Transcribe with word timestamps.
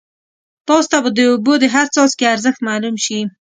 تاسو 0.67 0.87
ته 0.91 0.97
به 1.03 1.09
د 1.17 1.19
اوبو 1.31 1.53
د 1.61 1.65
هر 1.75 1.85
څاڅکي 1.93 2.25
ارزښت 2.33 2.59
معلوم 2.67 2.95
شي. 3.05 3.19